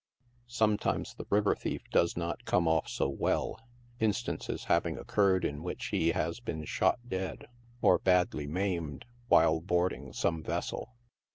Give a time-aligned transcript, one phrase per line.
[0.47, 3.59] Sometimes the river thief does not come ofF so well,
[3.99, 7.45] instances having occurred in which he has been shot dead,
[7.83, 10.95] or badly maimed, while boarding some vessel.